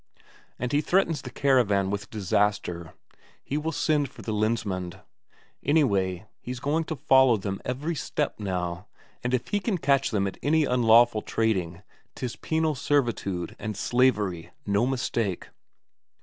And 0.57 0.71
he 0.71 0.81
threatens 0.81 1.21
the 1.21 1.29
caravan 1.29 1.91
with 1.91 2.09
disaster 2.09 2.95
he 3.43 3.55
will 3.55 3.71
send 3.71 4.09
for 4.09 4.23
the 4.23 4.33
Lensmand; 4.33 4.99
anyway, 5.61 6.25
he's 6.39 6.59
going 6.59 6.85
to 6.85 6.95
follow 6.95 7.37
them 7.37 7.61
every 7.63 7.93
step 7.93 8.39
now, 8.39 8.87
and 9.23 9.31
if 9.31 9.49
he 9.49 9.59
can 9.59 9.77
catch 9.77 10.09
them 10.09 10.25
at 10.25 10.39
any 10.41 10.65
unlawful 10.65 11.21
trading 11.21 11.83
'tis 12.15 12.35
penal 12.35 12.73
servitude 12.73 13.55
and 13.59 13.77
slavery, 13.77 14.49
no 14.65 14.87
mistake! 14.87 15.49